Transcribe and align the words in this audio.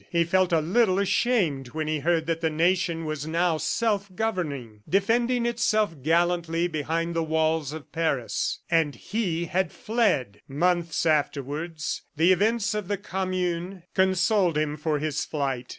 He 0.09 0.23
felt 0.23 0.51
a 0.51 0.61
little 0.61 0.97
ashamed 0.97 1.67
when 1.75 1.87
he 1.87 1.99
heard 1.99 2.25
that 2.25 2.41
the 2.41 2.49
nation 2.49 3.05
was 3.05 3.27
now 3.27 3.57
self 3.57 4.09
governing, 4.15 4.81
defending 4.89 5.45
itself 5.45 5.93
gallantly 6.01 6.67
behind 6.67 7.13
the 7.15 7.21
walls 7.21 7.71
of 7.71 7.91
Paris. 7.91 8.61
And 8.71 8.95
he 8.95 9.45
had 9.45 9.71
fled!... 9.71 10.41
Months 10.47 11.05
afterwards, 11.05 12.01
the 12.15 12.31
events 12.31 12.73
of 12.73 12.87
the 12.87 12.97
Commune 12.97 13.83
consoled 13.93 14.57
him 14.57 14.75
for 14.75 14.97
his 14.97 15.23
flight. 15.23 15.67